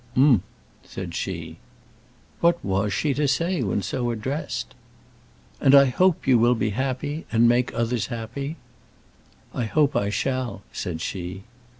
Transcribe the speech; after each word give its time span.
"Umph!" 0.15 0.41
said 0.83 1.13
she. 1.13 1.57
What 2.39 2.57
was 2.65 2.91
she 2.91 3.13
to 3.13 3.27
say 3.27 3.61
when 3.61 3.83
so 3.83 4.09
addressed? 4.09 4.73
"And 5.59 5.75
I 5.75 5.85
hope 5.85 6.25
you 6.25 6.39
will 6.39 6.55
be 6.55 6.71
happy, 6.71 7.27
and 7.31 7.47
make 7.47 7.71
others 7.75 8.07
happy." 8.07 8.55
"I 9.53 9.65
hope 9.65 9.95
I 9.95 10.09
shall," 10.09 10.63
said 10.73 11.01
she. 11.01 11.43